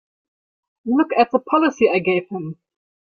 [0.83, 2.57] Look at the policy I gave him!